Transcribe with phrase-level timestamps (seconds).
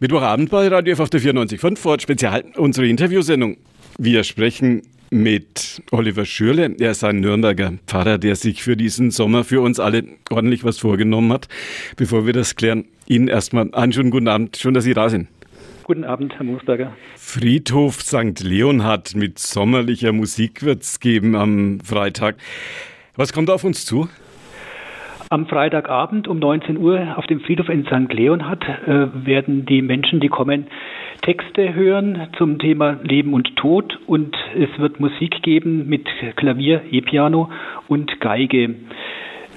[0.00, 3.56] Mittwochabend bei Radio F auf der 94.5 Fort Spezial, unsere Interviewsendung.
[3.98, 6.76] Wir sprechen mit Oliver Schürle.
[6.78, 10.78] Er ist ein Nürnberger Pfarrer, der sich für diesen Sommer für uns alle ordentlich was
[10.78, 11.48] vorgenommen hat.
[11.96, 14.56] Bevor wir das klären, Ihnen erstmal einen schönen guten Abend.
[14.56, 15.26] Schön, dass Sie da sind.
[15.82, 16.96] Guten Abend, Herr Moosberger.
[17.16, 18.38] Friedhof St.
[18.40, 22.36] Leonhard mit sommerlicher Musik wird es geben am Freitag.
[23.16, 24.08] Was kommt auf uns zu?
[25.30, 28.10] Am Freitagabend um 19 Uhr auf dem Friedhof in St.
[28.10, 30.68] Leonhard äh, werden die Menschen, die kommen,
[31.20, 37.50] Texte hören zum Thema Leben und Tod und es wird Musik geben mit Klavier, E-Piano
[37.88, 38.74] und Geige,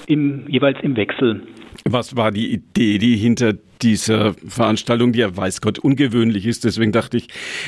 [0.08, 1.44] im, jeweils im Wechsel.
[1.86, 6.92] Was war die Idee, die hinter dieser Veranstaltung, die ja weiß Gott ungewöhnlich ist, deswegen
[6.92, 7.28] dachte ich,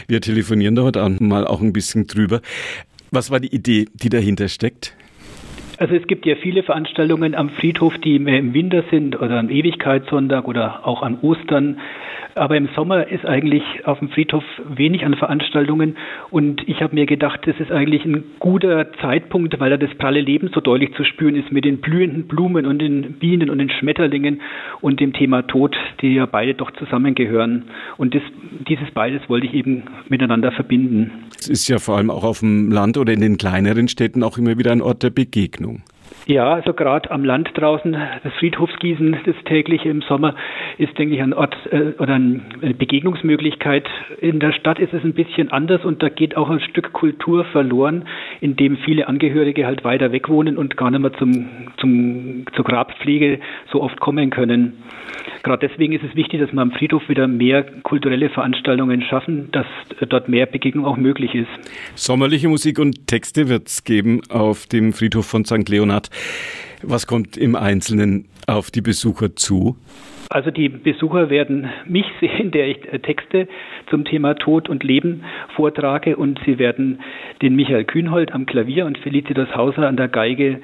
[0.09, 2.41] wir telefonieren da heute mal auch ein bisschen drüber.
[3.11, 4.94] Was war die Idee, die dahinter steckt?
[5.84, 10.48] Also es gibt ja viele Veranstaltungen am Friedhof, die im Winter sind oder am Ewigkeitssonntag
[10.48, 11.78] oder auch an Ostern.
[12.36, 15.98] Aber im Sommer ist eigentlich auf dem Friedhof wenig an Veranstaltungen
[16.32, 20.22] und ich habe mir gedacht, das ist eigentlich ein guter Zeitpunkt, weil da das pralle
[20.22, 23.70] Leben so deutlich zu spüren ist mit den blühenden Blumen und den Bienen und den
[23.70, 24.42] Schmetterlingen
[24.80, 27.66] und dem Thema Tod, die ja beide doch zusammengehören.
[27.97, 28.23] Und das,
[28.68, 31.12] dieses beides wollte ich eben miteinander verbinden.
[31.38, 34.38] Es ist ja vor allem auch auf dem Land oder in den kleineren Städten auch
[34.38, 35.72] immer wieder ein Ort der Begegnung.
[36.25, 40.36] Ja, also gerade am Land draußen, das Friedhofsgießen, das tägliche im Sommer,
[40.78, 42.42] ist, denke ich, ein Ort äh, oder eine
[42.78, 43.88] Begegnungsmöglichkeit.
[44.19, 47.45] In der Stadt ist es ein bisschen anders und da geht auch ein Stück Kultur
[47.45, 48.06] verloren,
[48.41, 52.66] in dem viele Angehörige halt weiter weg wohnen und gar nicht mehr zum, zum, zur
[52.66, 53.39] Grabpflege
[53.72, 54.84] so oft kommen können.
[55.44, 59.66] Gerade deswegen ist es wichtig, dass wir am Friedhof wieder mehr kulturelle Veranstaltungen schaffen, dass
[60.08, 61.50] dort mehr Begegnung auch möglich ist.
[61.95, 65.67] Sommerliche Musik und Texte wird es geben auf dem Friedhof von St.
[65.67, 66.03] Leonhard.
[66.82, 69.78] Was kommt im Einzelnen auf die Besucher zu?
[70.30, 73.48] Also die Besucher werden mich sehen, der ich Texte
[73.90, 75.24] zum Thema Tod und Leben
[75.56, 77.00] vortrage und sie werden
[77.42, 80.59] den Michael Kühnhold am Klavier und Felicitas Hauser an der Geige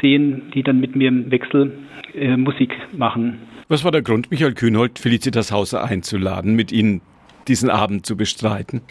[0.00, 1.72] sehen, die dann mit mir im Wechsel
[2.14, 3.38] äh, Musik machen.
[3.68, 7.00] Was war der Grund, Michael Kühnhold, Felicitas Hauser einzuladen, mit Ihnen
[7.48, 8.82] diesen Abend zu bestreiten?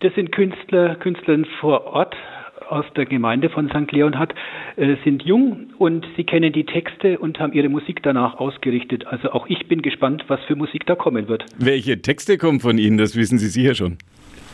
[0.00, 2.14] Das sind Künstler, Künstlerinnen vor Ort
[2.68, 3.90] aus der Gemeinde von St.
[3.92, 4.34] Leonhard,
[4.76, 9.06] äh, sind jung und sie kennen die Texte und haben ihre Musik danach ausgerichtet.
[9.06, 11.44] Also auch ich bin gespannt, was für Musik da kommen wird.
[11.58, 12.98] Welche Texte kommen von Ihnen?
[12.98, 13.98] Das wissen Sie sicher schon.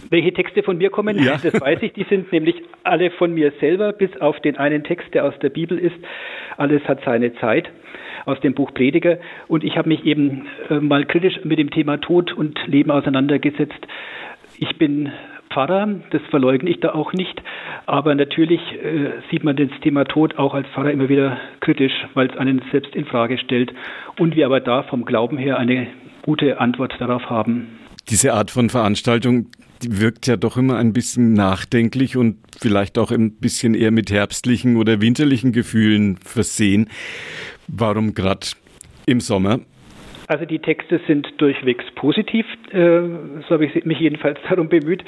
[0.08, 1.36] Welche Texte von mir kommen, ja.
[1.42, 1.92] das weiß ich.
[1.92, 5.50] Die sind nämlich alle von mir selber, bis auf den einen Text, der aus der
[5.50, 5.96] Bibel ist.
[6.56, 7.70] Alles hat seine Zeit
[8.26, 9.18] aus dem Buch Prediger.
[9.48, 13.86] Und ich habe mich eben äh, mal kritisch mit dem Thema Tod und Leben auseinandergesetzt.
[14.58, 15.10] Ich bin
[15.52, 17.42] Pfarrer, das verleugne ich da auch nicht.
[17.86, 22.28] Aber natürlich äh, sieht man das Thema Tod auch als Pfarrer immer wieder kritisch, weil
[22.28, 23.72] es einen selbst in Frage stellt.
[24.18, 25.88] Und wir aber da vom Glauben her eine
[26.22, 27.66] gute Antwort darauf haben.
[28.08, 29.46] Diese Art von Veranstaltung
[29.82, 34.76] wirkt ja doch immer ein bisschen nachdenklich und vielleicht auch ein bisschen eher mit herbstlichen
[34.76, 36.88] oder winterlichen Gefühlen versehen.
[37.66, 38.46] Warum gerade
[39.06, 39.60] im Sommer?
[40.30, 43.00] Also die Texte sind durchwegs positiv, äh,
[43.48, 45.02] so habe ich mich jedenfalls darum bemüht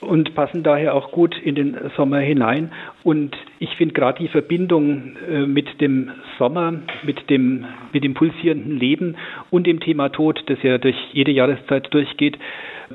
[0.00, 2.72] und passen daher auch gut in den Sommer hinein.
[3.04, 8.78] Und ich finde gerade die Verbindung äh, mit dem Sommer, mit dem, mit dem pulsierenden
[8.78, 9.16] Leben
[9.50, 12.38] und dem Thema Tod, das ja durch jede Jahreszeit durchgeht,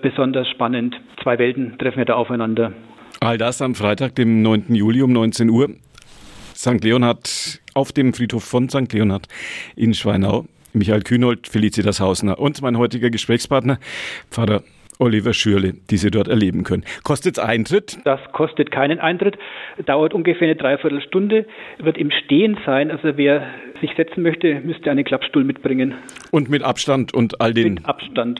[0.02, 1.00] besonders spannend.
[1.22, 2.74] Zwei Welten treffen ja da aufeinander.
[3.20, 4.74] All das am Freitag, dem 9.
[4.74, 5.70] Juli um 19 Uhr.
[6.56, 6.84] St.
[6.84, 8.92] Leonhard auf dem Friedhof von St.
[8.92, 9.28] Leonhard
[9.76, 10.46] in Schweinau.
[10.74, 13.80] Michael Kühnold, Felicitas Hausner und mein heutiger Gesprächspartner,
[14.30, 14.64] Pfarrer
[15.00, 16.84] Oliver Schürle, die Sie dort erleben können.
[17.04, 18.00] Kostet es Eintritt?
[18.06, 19.38] Das kostet keinen Eintritt,
[19.86, 21.46] dauert ungefähr eine Dreiviertelstunde,
[21.80, 22.92] wird im Stehen sein.
[22.92, 23.48] Also wer
[23.82, 25.96] sich setzen möchte, müsste einen Klappstuhl mitbringen.
[26.32, 27.82] Und mit Abstand und all den.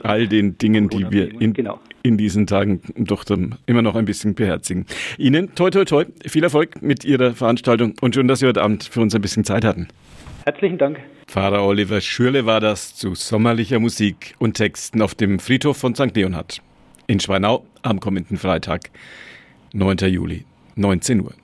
[0.02, 1.80] All den Dingen, die wir in, genau.
[2.02, 3.24] in diesen Tagen doch
[3.66, 4.86] immer noch ein bisschen beherzigen.
[5.18, 8.84] Ihnen toi toi toi, viel Erfolg mit Ihrer Veranstaltung und schön, dass Sie heute Abend
[8.84, 9.88] für uns ein bisschen Zeit hatten.
[10.44, 10.98] Herzlichen Dank.
[11.26, 16.14] Pfarrer Oliver Schürle war das zu sommerlicher Musik und Texten auf dem Friedhof von St.
[16.14, 16.62] Leonhard
[17.06, 18.90] in Schweinau am kommenden Freitag,
[19.72, 19.98] 9.
[20.08, 20.44] Juli,
[20.76, 21.34] 19 Uhr.